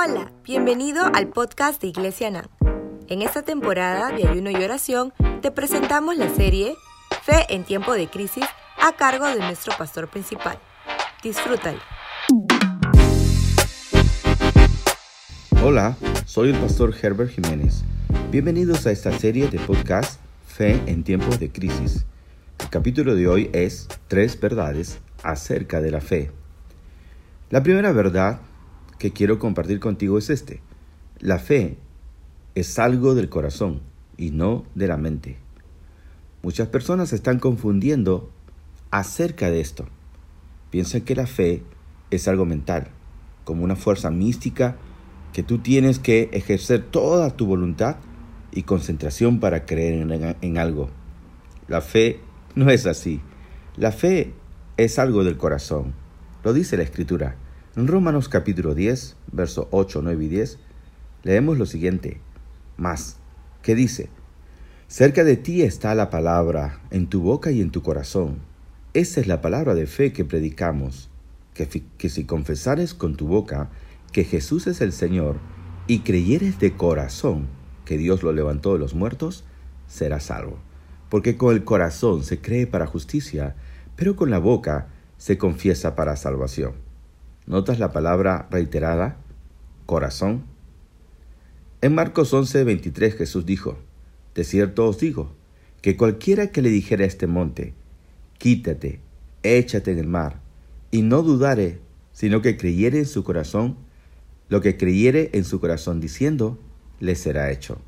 [0.00, 2.46] Hola, bienvenido al podcast de Iglesia NAM.
[3.08, 6.76] En esta temporada de ayuno y oración te presentamos la serie
[7.24, 8.44] Fe en tiempo de crisis
[8.80, 10.56] a cargo de nuestro pastor principal.
[11.24, 11.80] Disfrútalo.
[15.64, 15.96] Hola,
[16.26, 17.82] soy el pastor Herbert Jiménez.
[18.30, 22.06] Bienvenidos a esta serie de podcast Fe en tiempos de crisis.
[22.60, 26.30] El capítulo de hoy es Tres verdades acerca de la fe.
[27.50, 28.38] La primera verdad
[28.98, 30.60] que quiero compartir contigo es este.
[31.20, 31.78] La fe
[32.54, 33.80] es algo del corazón
[34.16, 35.36] y no de la mente.
[36.42, 38.30] Muchas personas están confundiendo
[38.90, 39.86] acerca de esto.
[40.70, 41.62] Piensan que la fe
[42.10, 42.88] es algo mental,
[43.44, 44.76] como una fuerza mística
[45.32, 47.96] que tú tienes que ejercer toda tu voluntad
[48.52, 50.90] y concentración para creer en, en, algo.
[51.68, 52.20] La fe
[52.54, 53.20] no es así.
[53.76, 54.32] La fe
[54.76, 55.94] es algo del corazón.
[56.44, 57.36] Lo dice la Escritura.
[57.76, 60.58] En Romanos capítulo 10, versos 8, 9 y 10,
[61.22, 62.18] leemos lo siguiente.
[62.78, 63.18] Más,
[63.62, 64.08] ¿qué dice?
[64.88, 68.38] Cerca de ti está la palabra, en tu boca y en tu corazón.
[68.94, 71.10] Esa es la palabra de fe que predicamos,
[71.52, 73.68] que, que si confesares con tu boca
[74.12, 75.36] que Jesús es el Señor
[75.86, 77.48] y creyeres de corazón
[77.84, 79.44] que Dios lo levantó de los muertos,
[79.86, 80.58] serás salvo.
[81.10, 83.56] Porque con el corazón se cree para justicia,
[83.94, 86.87] pero con la boca se confiesa para salvación.
[87.48, 89.16] ¿Notas la palabra reiterada?
[89.86, 90.44] Corazón.
[91.80, 93.78] En Marcos 11, 23 Jesús dijo,
[94.34, 95.32] De cierto os digo,
[95.80, 97.72] que cualquiera que le dijera a este monte,
[98.36, 99.00] quítate,
[99.42, 100.42] échate en el mar,
[100.90, 101.80] y no dudare,
[102.12, 103.78] sino que creyere en su corazón,
[104.50, 106.58] lo que creyere en su corazón diciendo,
[107.00, 107.80] le será hecho.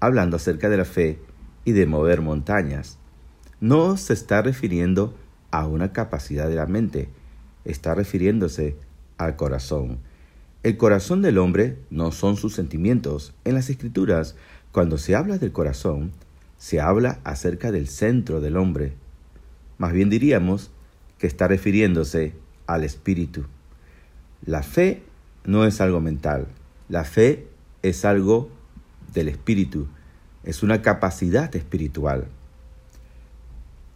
[0.00, 1.18] Hablando acerca de la fe
[1.64, 2.98] y de mover montañas.
[3.58, 5.14] No se está refiriendo
[5.50, 7.08] a una capacidad de la mente,
[7.64, 8.76] está refiriéndose
[9.18, 9.98] al corazón.
[10.62, 13.34] El corazón del hombre no son sus sentimientos.
[13.44, 14.34] En las escrituras,
[14.72, 16.12] cuando se habla del corazón,
[16.56, 18.94] se habla acerca del centro del hombre.
[19.78, 20.70] Más bien diríamos
[21.18, 22.34] que está refiriéndose
[22.66, 23.44] al espíritu.
[24.44, 25.02] La fe
[25.44, 26.46] no es algo mental.
[26.88, 27.46] La fe
[27.82, 28.50] es algo
[29.12, 29.88] del espíritu.
[30.42, 32.26] Es una capacidad espiritual.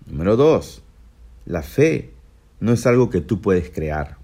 [0.07, 0.83] Número dos,
[1.45, 2.13] la fe
[2.61, 4.22] no es algo que tú puedes crear.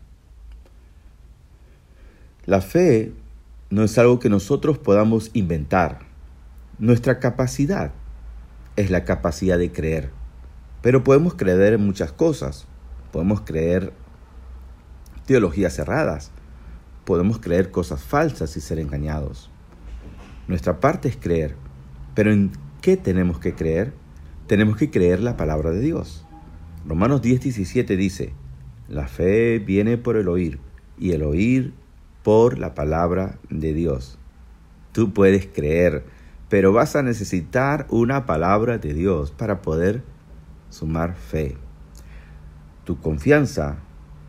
[2.48, 3.12] La fe
[3.69, 5.98] no es algo que nosotros podamos inventar.
[6.78, 7.92] Nuestra capacidad
[8.76, 10.09] es la capacidad de creer.
[10.81, 12.66] Pero podemos creer en muchas cosas.
[13.12, 13.92] Podemos creer
[15.26, 16.31] teologías cerradas.
[17.04, 19.50] Podemos creer cosas falsas y ser engañados.
[20.47, 21.54] Nuestra parte es creer.
[22.14, 23.92] Pero ¿en qué tenemos que creer?
[24.47, 26.25] Tenemos que creer la palabra de Dios.
[26.87, 28.32] Romanos 10, 17 dice,
[28.88, 30.60] la fe viene por el oír
[30.98, 31.75] y el oír
[32.28, 34.18] por la palabra de Dios.
[34.92, 36.04] Tú puedes creer,
[36.50, 40.02] pero vas a necesitar una palabra de Dios para poder
[40.68, 41.56] sumar fe.
[42.84, 43.78] Tu confianza,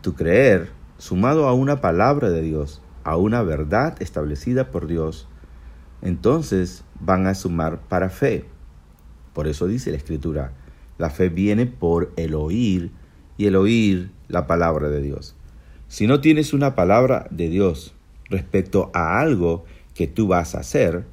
[0.00, 5.28] tu creer, sumado a una palabra de Dios, a una verdad establecida por Dios,
[6.00, 8.46] entonces van a sumar para fe.
[9.34, 10.54] Por eso dice la Escritura,
[10.96, 12.92] la fe viene por el oír
[13.36, 15.36] y el oír la palabra de Dios.
[15.90, 17.94] Si no tienes una palabra de Dios
[18.28, 21.04] respecto a algo que tú vas a hacer,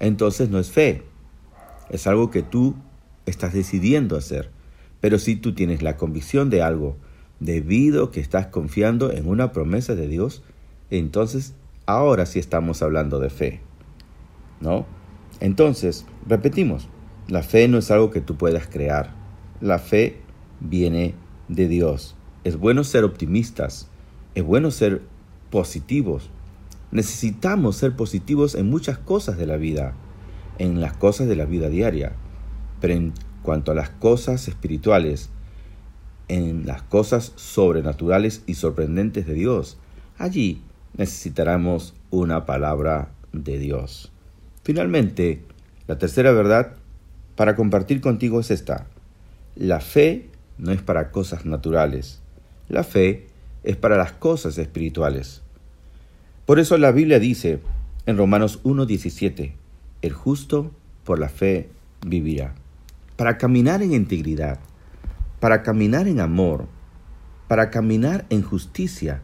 [0.00, 1.04] entonces no es fe.
[1.90, 2.74] Es algo que tú
[3.24, 4.50] estás decidiendo hacer.
[5.00, 6.96] Pero si tú tienes la convicción de algo,
[7.38, 10.42] debido que estás confiando en una promesa de Dios,
[10.90, 11.54] entonces
[11.86, 13.60] ahora sí estamos hablando de fe.
[14.60, 14.86] ¿No?
[15.38, 16.88] Entonces, repetimos,
[17.28, 19.14] la fe no es algo que tú puedas crear.
[19.60, 20.18] La fe
[20.58, 21.14] viene
[21.46, 22.16] de Dios.
[22.42, 23.88] Es bueno ser optimistas,
[24.36, 25.00] es bueno ser
[25.50, 26.28] positivos.
[26.92, 29.94] Necesitamos ser positivos en muchas cosas de la vida,
[30.58, 32.12] en las cosas de la vida diaria,
[32.80, 35.30] pero en cuanto a las cosas espirituales,
[36.28, 39.78] en las cosas sobrenaturales y sorprendentes de Dios,
[40.18, 40.60] allí
[40.98, 44.12] necesitaremos una palabra de Dios.
[44.64, 45.44] Finalmente,
[45.86, 46.74] la tercera verdad
[47.36, 48.86] para compartir contigo es esta.
[49.54, 50.28] La fe
[50.58, 52.20] no es para cosas naturales.
[52.68, 53.28] La fe
[53.66, 55.42] es para las cosas espirituales.
[56.46, 57.60] Por eso la Biblia dice
[58.06, 59.52] en Romanos 1.17,
[60.02, 60.70] el justo
[61.04, 61.68] por la fe
[62.06, 62.54] vivirá.
[63.16, 64.60] Para caminar en integridad,
[65.40, 66.68] para caminar en amor,
[67.48, 69.20] para caminar en justicia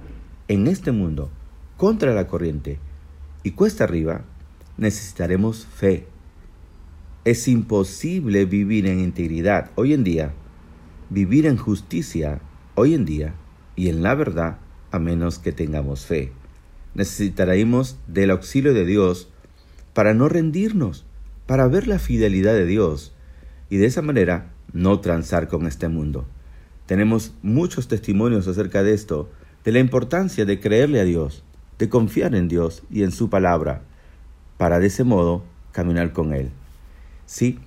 [0.49, 1.31] en este mundo,
[1.77, 2.79] contra la corriente
[3.44, 4.25] y cuesta arriba,
[4.77, 6.09] necesitaremos fe.
[7.25, 10.33] Es imposible vivir en integridad hoy en día,
[11.11, 12.41] vivir en justicia
[12.75, 13.35] hoy en día
[13.77, 14.59] y en la verdad
[14.91, 16.33] a menos que tengamos fe.
[16.95, 19.31] necesitaremos del auxilio de Dios
[19.95, 21.07] para no rendirnos,
[21.47, 23.15] para ver la fidelidad de Dios
[23.71, 26.27] y de esa manera no transar con este mundo.
[26.87, 29.31] Tenemos muchos testimonios acerca de esto,
[29.65, 31.43] de la importancia de creerle a Dios,
[31.79, 33.83] de confiar en Dios y en su palabra,
[34.59, 36.51] para de ese modo caminar con Él.
[37.25, 37.59] Sí,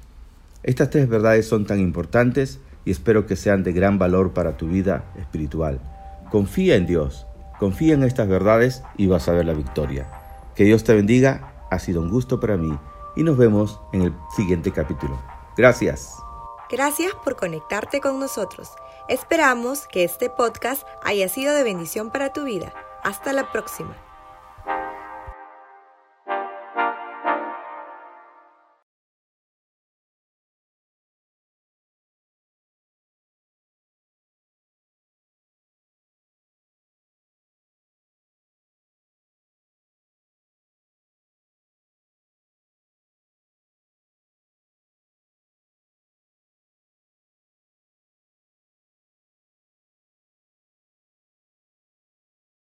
[0.62, 4.68] estas tres verdades son tan importantes y espero que sean de gran valor para tu
[4.68, 5.80] vida espiritual.
[6.30, 7.28] Confía en Dios,
[7.60, 10.10] confía en estas verdades y vas a ver la victoria.
[10.56, 12.78] Que Dios te bendiga, ha sido un gusto para mí
[13.16, 15.22] y nos vemos en el siguiente capítulo.
[15.58, 16.16] Gracias.
[16.70, 18.70] Gracias por conectarte con nosotros.
[19.08, 22.74] Esperamos que este podcast haya sido de bendición para tu vida.
[23.04, 23.96] Hasta la próxima.